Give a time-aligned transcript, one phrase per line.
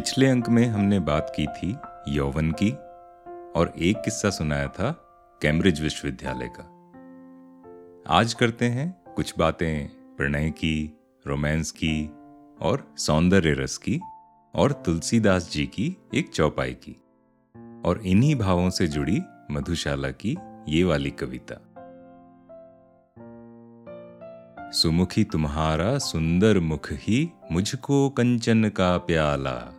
[0.00, 1.76] पिछले अंक में हमने बात की थी
[2.08, 2.70] यौवन की,
[3.60, 4.92] और एक किस्सा सुनाया था
[5.42, 6.62] कैम्ब्रिज विश्वविद्यालय का।
[8.06, 12.10] आज करते हैं कुछ बातें प्रणय की, रोमांस की,
[12.60, 14.00] और सौंदर्य रस की,
[14.54, 16.96] और तुलसीदास जी की, एक चौपाई की,
[17.84, 20.38] और इन्हीं भावों से जुड़ी मधुशाला की
[20.68, 21.54] ये वाली कविता।
[24.70, 29.76] सुमुखी तुम्हारा सुंदर मुख ही मुझको कंचन का प्याला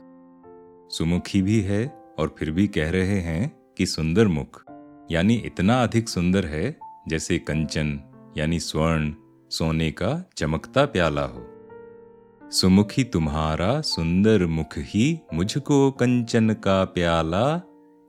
[0.91, 4.63] सुमुखी भी है और फिर भी कह रहे हैं कि सुंदर मुख,
[5.11, 7.99] यानी इतना अधिक सुंदर है जैसे कंचन,
[8.37, 9.13] यानी स्वर्ण,
[9.49, 11.47] सोने का चमकता प्याला हो।
[12.51, 17.61] सुमुखी तुम्हारा सुंदर मुख ही मुझको कंचन का प्याला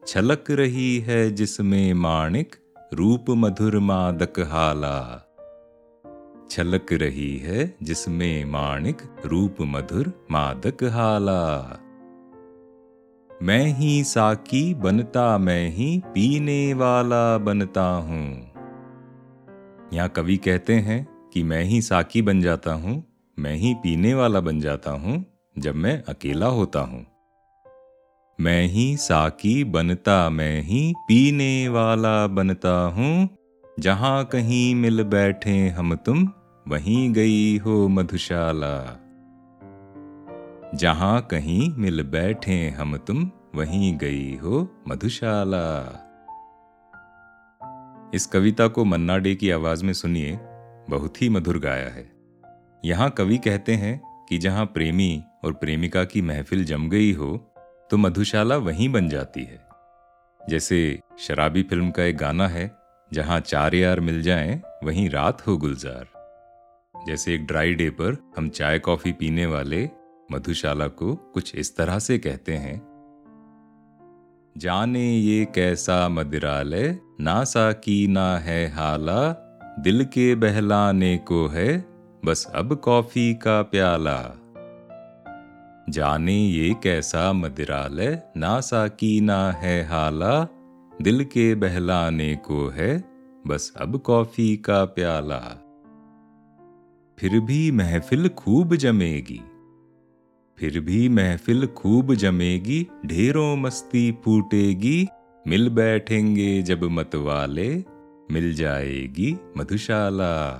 [0.06, 2.56] छलक रही है जिसमें माणिक
[2.94, 5.28] रूप मधुर मादक हाला।
[6.50, 11.78] छलक रही है जिसमें माणिक रूप मधुर मादक हाला।
[13.42, 18.52] मैं ही साकी बनता, मैं ही पीने वाला बनता हूँ।
[19.92, 23.04] यहाँ कवि कहते हैं कि मैं ही साकी बन जाता हूँ,
[23.38, 25.24] मैं ही पीने वाला बन जाता हूँ,
[25.58, 27.06] जब मैं अकेला होता हूँ।
[28.40, 33.28] मैं ही साकी बनता, मैं ही पीने वाला बनता हूँ,
[33.80, 36.28] जहाँ कहीं मिल बैठे हम तुम,
[36.68, 39.01] वहीं गई हो मधुशाला।
[40.74, 45.68] जहाँ कहीं मिल बैठे हम तुम, वहीं गई हो मधुशाला।
[48.14, 50.38] इस कविता को मन्ना डे की आवाज़ में सुनिए,
[50.90, 52.10] बहुत ही मधुर गाया है।
[52.84, 57.36] यहाँ कवि कहते हैं कि जहाँ प्रेमी और प्रेमिका की महफिल जम गई हो
[57.90, 59.60] तो मधुशाला वहीं बन जाती है।
[60.40, 62.70] जैसे शराबी फ़िल्म का एक गाना है,
[63.12, 66.06] जहाँ चार यार मिल जाएँ, वहीं रात हो गुलजार।
[67.06, 69.88] जैसे एक ड्राई डे पर हम चाय कॉफ़ी पीने वाले
[70.32, 72.92] मधुशाला को कुछ इस तरह से कहते हैं।
[74.58, 79.48] जाने ये कैसा मदिरालय ना सा की ना है हाला,
[79.78, 81.84] दिल के बहलाने को है,
[82.24, 84.20] बस अब कॉफ़ी का प्याला।
[85.90, 90.48] जाने ये कैसा मदिरालय ना सा की ना है हाला,
[91.02, 93.04] दिल के बहलाने को है,
[93.46, 95.40] बस अब कॉफ़ी का प्याला।
[97.18, 99.40] फिर भी महफिल खूब जमेगी।
[100.58, 105.08] फिर भी महफिल खूब जमेगी, ढेरों मस्ती फूटेगी।
[105.48, 107.84] मिल बैठेंगे जब मतवाले,
[108.30, 110.50] मिल जाएगी मधुशाला।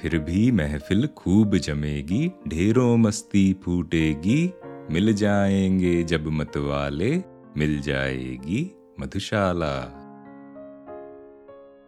[0.00, 7.22] फिर भी महफिल खूब जमेगी, ढेरों मस्ती फूटेगी। मिल जाएँगे जब मतवाले,
[7.56, 9.98] मिल जाएगी मधुशाला।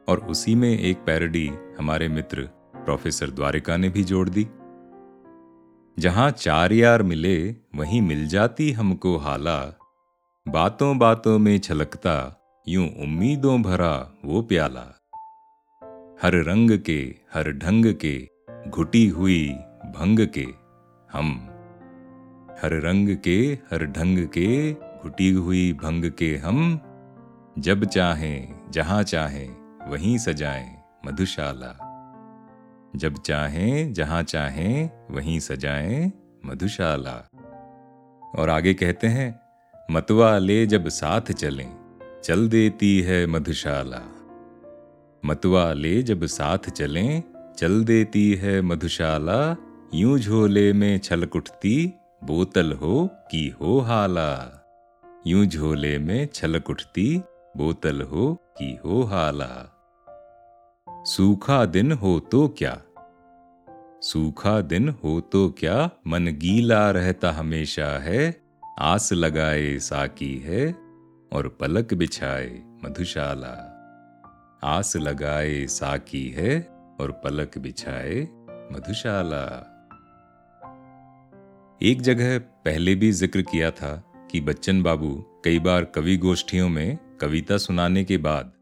[0.09, 2.43] और उसी में एक पैरडी हमारे मित्र,
[2.77, 4.47] प्रोफेसर द्वारिका ने भी जोड़ दी।
[5.99, 9.79] जहाँ चार यार मिले, वहीं मिल जाती हमको हाला।
[10.49, 15.01] बातों बातों में छलकता, यूँ उम्मीदों भरा वो प्याला।
[16.23, 18.29] हर रंग के, हर ढंग के,
[18.69, 19.49] घुटी हुई
[19.85, 20.47] भंग के
[21.13, 21.47] हम।
[22.63, 26.81] हर रंग के, हर ढंग के, घुटी हुई भंग के हम।
[27.59, 29.57] जब चाहें, जहाँ चाहें,
[29.91, 31.84] वहीं सजाएँ मधुशाला।
[32.97, 36.13] जब चाहें, जहाँ चाहें, वहीं सजाएँ,
[36.47, 37.29] मधुशाला।
[38.39, 39.41] और आगे कहते हैं,
[39.91, 41.77] मतवा ले जब साथ चलें,
[42.25, 44.03] चल देती है मधुशाला।
[45.25, 47.23] मतवा ले जब साथ चलें,
[47.59, 49.57] चल देती है मधुशाला।
[49.95, 51.93] यूँ झोले में छलक उठती,
[52.25, 54.61] बोतल हो की हो हाला।
[55.27, 57.23] यूँ झोले में छलक उठती,
[57.57, 59.71] बोतल हो की हो हाला।
[60.89, 62.81] सूखा दिन हो तो क्या
[64.05, 68.43] सूखा दिन हो तो क्या मन गीला रहता हमेशा है?
[68.81, 70.73] आस लगाए साकी है
[71.33, 73.53] और पलक बिछाए मधुशाला।
[74.65, 76.59] आस लगाए साकी है
[77.01, 78.21] और पलक बिछाए
[78.73, 79.45] मधुशाला।
[81.83, 83.95] एक जगह पहले भी ज़िक्र किया था
[84.31, 85.15] कि बच्चन बाबू
[85.45, 88.53] कई बार कवि गोष्ठियों में कविता सुनाने के बाद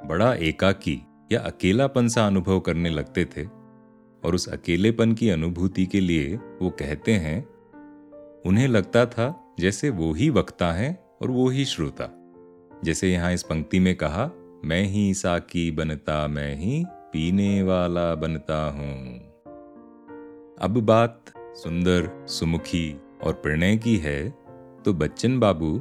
[0.00, 1.00] बड़ा एकाकी
[1.32, 3.55] या अकेलापन सा अनुभव करने लगते थे।
[4.26, 7.38] और उस अकेलेपन की अनुभूति के लिए वो कहते हैं,
[8.46, 10.90] उन्हें लगता था जैसे वो ही वक्ता है
[11.22, 12.08] और वो ही श्रोता।
[12.84, 14.30] जैसे यहाँ इस पंक्ति में कहा,
[14.64, 18.94] मैं ही साकी बनता, मैं ही पीने वाला बनता हूँ।
[20.60, 24.28] अब बात सुंदर, सुमुखी और प्रणय की है
[24.84, 25.80] तो बच्चन बाबू,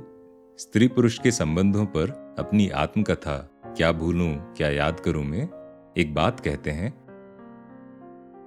[0.59, 2.09] स्त्री पुरुष के संबंधों पर
[2.39, 3.37] अपनी आत्मकथा,
[3.67, 5.49] क्या भूलूं, क्या याद करूँ में,
[5.97, 6.93] एक बात कहते हैं।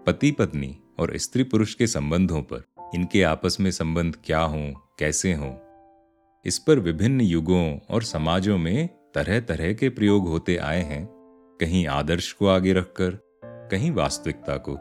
[0.09, 2.65] पति पत्नी और स्त्री पुरुष के संबंधों पर
[2.95, 5.55] इनके आपस में संबंध क्या हों, कैसे हों?
[6.45, 11.07] इस पर विभिन्न युगों और समाजों में तरह तरह के प्रयोग होते आए हैं।
[11.61, 13.11] कहीं आदर्श को आगे रखकर,
[13.45, 14.79] कहीं वास्तविकता को।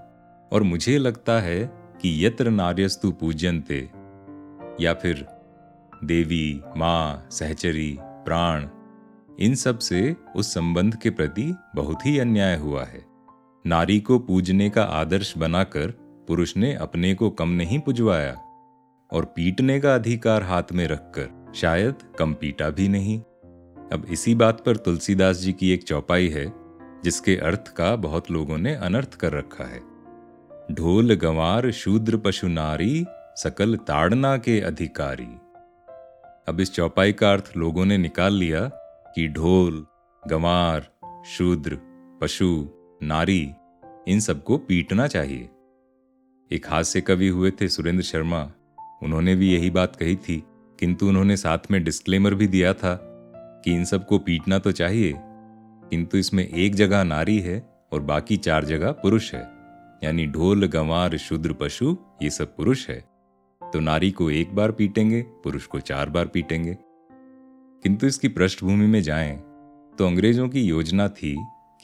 [0.55, 1.71] और मुझे लगता है
[2.01, 3.89] कि यत्र नार्यस्तु पूज्यंते
[4.83, 5.27] या फिर
[6.03, 8.67] देवी, माँ, सहचरी, प्राण,
[9.39, 13.16] इन सबसे उस संबंध के प्रति बहुत ही अन्याय हुआ है।
[13.65, 15.91] नारी को पूजने का आदर्श बनाकर
[16.27, 18.33] पुरुष ने अपने को कम नहीं पुजवाया
[19.11, 23.19] और पीटने का अधिकार हाथ में रखकर शायद कम पीटा भी नहीं।
[23.91, 26.45] अब इसी बात पर तुलसीदास जी की एक चौपाई है,
[27.03, 29.81] जिसके अर्थ का बहुत लोगों ने अनर्थ कर रखा है।
[30.71, 33.05] ढोल गंवार शूद्र पशु नारी
[33.35, 35.29] सकल ताड़ना के अधिकारी।
[36.47, 38.69] अब इस चौपाई का अर्थ लोगों ने निकाल लिया
[39.15, 39.85] कि ढोल,
[40.27, 40.87] गंवार,
[41.25, 41.77] शूद्र,
[42.21, 42.49] पशु
[43.03, 43.51] नारी,
[44.07, 45.49] इन सबको पीटना चाहिए।
[46.51, 48.51] एक हास्य कवि हुए थे सुरेंद्र शर्मा।
[49.03, 50.43] उन्होंने भी यही बात कही थी,
[50.79, 52.95] किंतु उन्होंने साथ में डिस्क्लेमर भी दिया था
[53.65, 58.65] कि इन सबको पीटना तो चाहिए, किंतु इसमें एक जगह नारी है और बाकी चार
[58.65, 59.41] जगह पुरुष है।
[60.03, 62.99] यानी ढोल, गंवार, शूद्र पशु, ये सब पुरुष है।
[63.61, 66.77] तो नारी को एक बार पीटेंगे, पुरुष को चार बार पीटेंगे।
[67.83, 69.37] किंतु इसकी पृष्ठभूमि में जाएँ
[69.97, 71.35] तो अंग्रेज़ों की योजना थी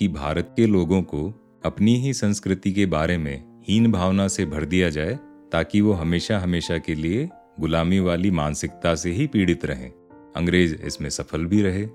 [0.03, 1.33] कि भारत के लोगों को
[1.65, 5.19] अपनी ही संस्कृति के बारे में हीन भावना से भर दिया जाए,
[5.51, 7.29] ताकि वो हमेशा हमेशा के लिए
[7.59, 9.91] गुलामी वाली मानसिकता से ही पीड़ित रहें।
[10.35, 11.85] अंग्रेज़ इसमें सफल भी रहे।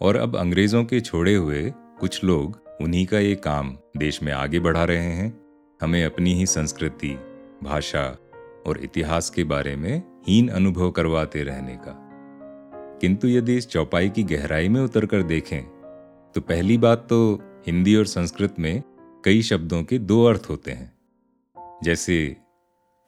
[0.00, 4.60] और अब अंग्रेज़ों के छोड़े हुए कुछ लोग उन्हीं का ये काम देश में आगे
[4.60, 5.40] बढ़ा रहे हैं।
[5.82, 7.18] हमें अपनी ही संस्कृति,
[7.62, 8.18] भाषा
[8.66, 12.10] और इतिहास के बारे में हीन अनुभव करवाते रहने का।
[13.00, 15.73] किंतु यदि इस चौपाई की गहराई में उतरकर देखें
[16.34, 18.82] तो पहली बात तो हिंदी और संस्कृत में
[19.24, 20.98] कई शब्दों के दो अर्थ होते हैं।
[21.82, 22.36] जैसे,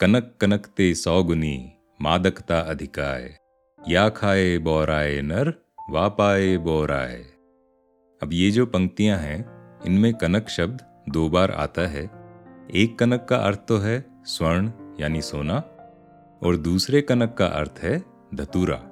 [0.00, 3.38] कनक कनकते सौगुनी, मादकता अधिकाय,
[3.88, 5.55] या खाए बोराए नर,
[5.90, 7.25] वा पाए बोराए।
[8.23, 9.44] अब ये जो पंक्तियाँ हैं,
[9.87, 12.11] इनमें कनक शब्द दो बार आता है।
[12.75, 14.70] एक कनक का अर्थ तो है स्वर्ण,
[15.00, 15.58] यानी सोना,
[16.43, 18.82] और दूसरे कनक का अर्थ है धतूरा।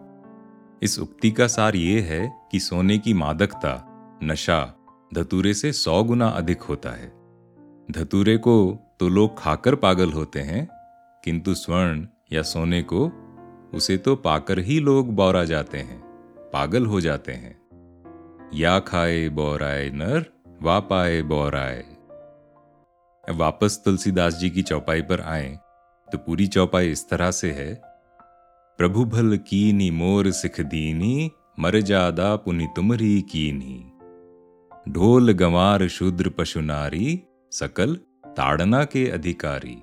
[0.82, 3.90] इस उक्ति का सार ये है कि सोने की मादकता
[4.24, 4.74] नशा
[5.14, 7.12] धतूरे से सौ गुना अधिक होता है।
[7.90, 10.68] धतूरे को तो लोग खाकर पागल होते हैं,
[11.24, 13.06] किंतु स्वर्ण या सोने को,
[13.74, 16.00] उसे तो पाकर ही लोग बौरा जाते हैं,
[16.52, 20.24] पागल हो जाते हैं। या खाए बौराए नर,
[20.62, 21.84] वा पाए बौराए।
[23.24, 25.58] वापस तुलसीदास जी की चौपाई पर आए
[26.08, 27.74] तो पूरी चौपाई इस तरह से है।
[28.78, 31.30] प्रभु भल कीनी मोर सिख दीनी,
[31.60, 33.93] मर जादा पुनि तुमरी कीनी।
[34.88, 37.22] ढोल गंवार शूद्र पशु नारी,
[37.52, 37.96] सकल
[38.26, 39.76] ताड़ना के अधिकारी।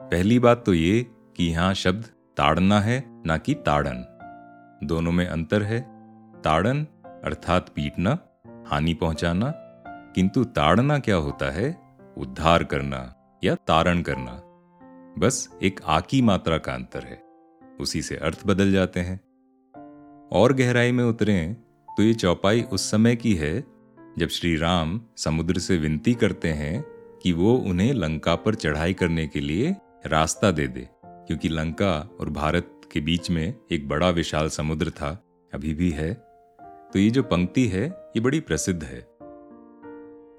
[0.00, 1.06] पहली बात तो ये
[1.36, 2.04] कि यहाँ शब्द
[2.36, 4.18] ताड़ना है, ना कि ताड़न।
[4.84, 5.80] दोनों में अंतर है।
[6.42, 6.86] ताड़न
[7.24, 8.18] अर्थात पीटना,
[8.66, 9.52] हानि पहुंचाना,
[9.86, 11.78] किंतु ताड़ना क्या होता है?
[12.18, 13.14] उद्धार करना
[13.44, 14.42] या तारण करना।
[15.18, 17.22] बस एक आकी मात्रा का अंतर है।
[17.80, 19.20] उसी से अर्थ बदल जाते हैं।
[20.32, 21.56] और गहराई में उतरें
[21.96, 23.64] तो ये चौपाई उस समय की है,
[24.18, 26.84] जब श्री राम समुद्र से विनती करते हैं
[27.22, 29.74] कि वो उन्हें लंका पर चढ़ाई करने के लिए
[30.06, 35.10] रास्ता दे दे, क्योंकि लंका और भारत के बीच में एक बड़ा विशाल समुद्र था,
[35.52, 36.12] अभी भी है।
[36.92, 39.06] तो ये जो पंक्ति है, ये बड़ी प्रसिद्ध है।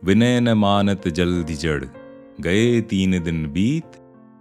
[0.03, 1.83] विनय न मानत जल्दी जड़,
[2.41, 3.97] गए तीन दिन बीत,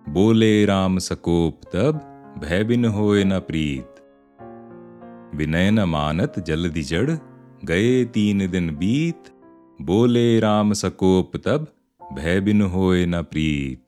[0.08, 2.00] बोले राम सकोप तब,
[2.38, 3.95] भय बिन होए न प्रीत।
[5.34, 7.10] विनय न मानत जल्दी जड़
[7.64, 9.22] गए तीन दिन बीत,
[9.82, 11.66] बोले राम सकोप तब,
[12.12, 13.84] भय बिन होए न प्रीत।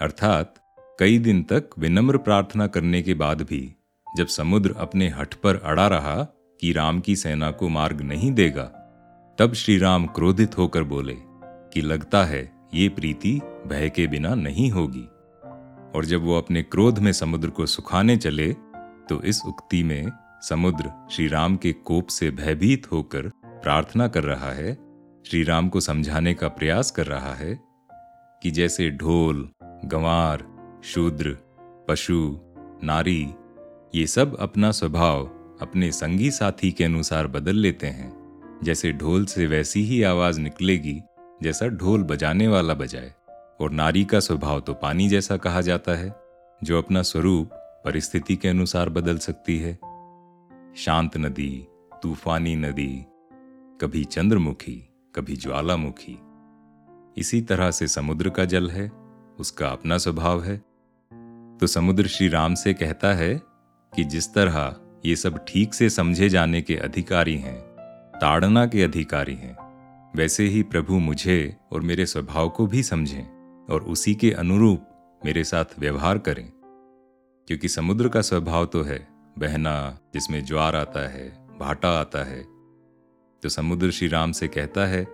[0.00, 0.54] अर्थात,
[0.98, 3.74] कई दिन तक विनम्र प्रार्थना करने के बाद भी,
[4.16, 6.24] जब समुद्र अपने हठ पर अड़ा रहा
[6.60, 8.64] कि राम की सेना को मार्ग नहीं देगा,
[9.38, 14.70] तब श्री राम क्रोधित होकर बोले कि लगता है ये प्रीति भय के बिना नहीं
[14.70, 15.08] होगी।
[15.96, 18.56] और जब वो अपने क्रोध में समुद्र को सुखाने चले
[19.12, 20.10] तो इस उक्ति में
[20.42, 24.74] समुद्र श्री राम के कोप से भयभीत होकर प्रार्थना कर रहा है
[25.26, 27.60] श्री राम को समझाने का प्रयास कर रहा है
[28.42, 30.44] कि जैसे ढोल, गंवार,
[30.84, 31.38] शूद्र,
[31.88, 32.38] पशु,
[32.84, 33.34] नारी,
[33.94, 35.24] ये सब अपना स्वभाव
[35.62, 38.12] अपने संगी साथी के अनुसार बदल लेते हैं।
[38.64, 41.00] जैसे ढोल से वैसी ही आवाज़ निकलेगी,
[41.42, 43.12] जैसा ढोल बजाने वाला बजाए।
[43.60, 46.14] और नारी का स्वभाव तो पानी जैसा कहा जाता है,
[46.64, 49.74] जो अपना स्वरूप परिस्थिति के अनुसार बदल सकती है।
[50.76, 51.66] शांत नदी,
[52.02, 53.04] तूफानी नदी,
[53.80, 56.18] कभी चंद्रमुखी, कभी ज्वालामुखी।
[57.16, 58.92] इसी तरह से समुद्र का जल है,
[59.38, 60.56] उसका अपना स्वभाव है।
[61.60, 63.42] तो समुद्र श्री राम से कहता है
[63.96, 67.60] कि जिस तरह ये सब ठीक से समझे जाने के अधिकारी हैं,
[68.20, 69.56] ताड़ना के अधिकारी हैं,
[70.16, 73.24] वैसे ही प्रभु मुझे और मेरे स्वभाव को भी समझें
[73.70, 74.88] और उसी के अनुरूप
[75.24, 76.52] मेरे साथ व्यवहार करें।
[77.46, 79.08] क्योंकि समुद्र का स्वभाव तो है,
[79.38, 82.42] बहना, जिसमें ज्वार आता है, भाटा आता है।
[83.42, 85.06] तो समुद्र श्री राम से कहता है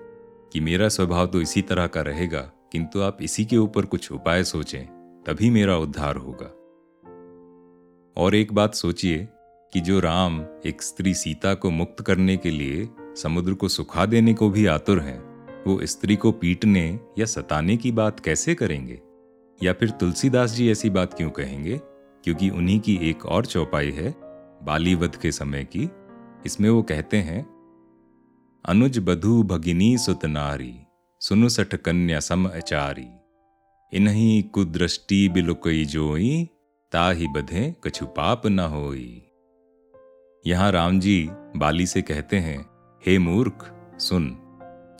[0.52, 2.40] कि मेरा स्वभाव तो इसी तरह का रहेगा,
[2.72, 4.84] किंतु आप इसी के ऊपर कुछ उपाय सोचें,
[5.26, 6.54] तभी मेरा उद्धार होगा।
[8.22, 9.28] और एक बात सोचिए
[9.72, 14.34] कि जो राम एक स्त्री सीता को मुक्त करने के लिए समुद्र को सुखा देने
[14.34, 15.28] को भी आतुर हैं,
[15.66, 19.00] वो स्त्री को पीटने या सताने की बात कैसे करेंगे?
[19.62, 21.80] या फिर तुलसीदास जी ऐसी बात क्यों कहेंगे?
[22.28, 24.14] क्योंकि उन्हीं की एक और चौपाई है
[24.62, 25.90] बालीवध के समय की।
[26.46, 27.46] इसमें वो कहते हैं,
[28.64, 30.74] अनुज बधु भगिनी सुत नारी,
[31.20, 33.06] सुनु सठ कन्या सम अचारी।
[33.92, 36.48] इन्हीं कुदृष्टि बिलुकई जोई,
[36.92, 39.22] ताही बधे कछु पाप न होई।
[40.46, 42.66] यहाँ राम जी बाली से कहते हैं,
[43.06, 44.36] हे मूर्ख, सुन,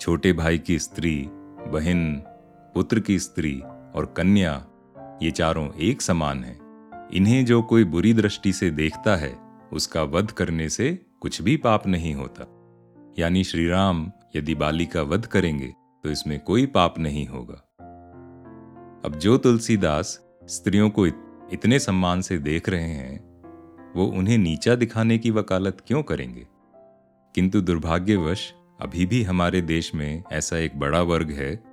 [0.00, 1.28] छोटे भाई की स्त्री,
[1.68, 2.23] बहन,
[2.75, 3.61] पुत्र की स्त्री
[3.94, 4.66] और कन्या,
[5.23, 6.67] ये चारों एक समान हैं।
[7.15, 9.38] इन्हें जो कोई बुरी दृष्टि से देखता है,
[9.73, 12.55] उसका वध करने से कुछ भी पाप नहीं होता।
[13.19, 15.75] यानी श्री राम यदि बाली का वध करेंगे
[16.05, 17.65] तो इसमें कोई पाप नहीं होगा।
[19.05, 23.43] अब जो तुलसीदास स्त्रियों को इतने सम्मान से देख रहे हैं,
[23.97, 26.47] वो उन्हें नीचा दिखाने की वकालत क्यों करेंगे?
[27.35, 31.65] किंतु दुर्भाग्यवश, अभी भी हमारे देश में ऐसा एक बड़ा वर्ग है,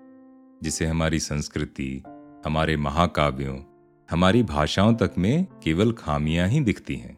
[0.63, 2.03] जिसे हमारी संस्कृति,
[2.45, 3.74] हमारे महाकाव्यों
[4.11, 7.13] हमारी भाषाओं तक में केवल खामियाँ ही दिखती हैं।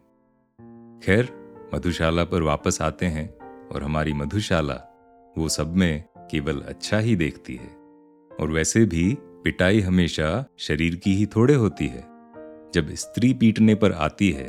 [1.03, 1.29] खैर,
[1.75, 4.75] मधुशाला पर वापस आते हैं और हमारी मधुशाला
[5.37, 7.69] वो सब में केवल अच्छा ही देखती है।
[8.39, 12.01] और वैसे भी पिटाई हमेशा शरीर की ही थोड़े होती है।
[12.73, 14.47] जब स्त्री पीटने पर आती है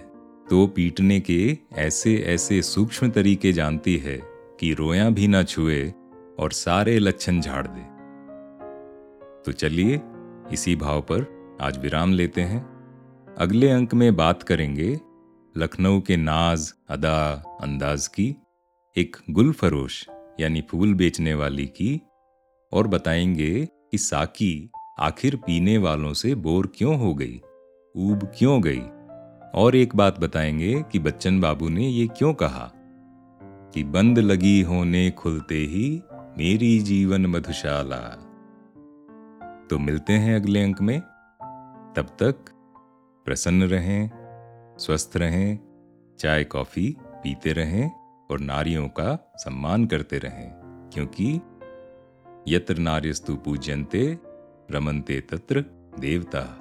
[0.50, 4.20] तो पीटने के ऐसे ऐसे सूक्ष्म तरीके जानती है
[4.60, 5.94] कि रोया भी ना छुए
[6.38, 7.82] और सारे लक्षण झाड़ दे।
[9.44, 10.00] तो चलिए,
[10.52, 12.66] इसी भाव पर आज विराम लेते हैं।
[13.38, 15.00] अगले अंक में बात करेंगे
[15.56, 18.36] लखनऊ के नाज अदा अंदाज की,
[18.96, 20.08] एक गुल फरोश
[20.40, 22.02] यानी फूल बेचने वाली की,
[22.72, 27.40] और बताएँगे कि साकी आखिर पीने वालों से बोर क्यों हो गई,
[27.96, 28.82] ऊब क्यों गई?
[29.60, 32.72] और एक बात बताएँगे कि बच्चन बाबू ने ये क्यों कहा
[33.74, 38.24] कि बंद लगी होने खुलते ही मेरी जीवन मधुशाला।
[39.70, 41.02] तो मिलते हैं अगले अंक में।
[41.98, 42.34] तब तक
[43.24, 44.10] प्रसन्न रहें,
[44.78, 45.58] स्वस्थ रहें,
[46.18, 47.90] चाय, कॉफ़ी पीते रहें
[48.30, 50.50] और नारियों का सम्मान करते रहें,
[50.94, 51.40] क्योंकि
[52.48, 54.18] यत्र नार्यस्तु पूज्यंते
[54.70, 55.64] रमनते तत्र
[55.98, 56.57] देवता।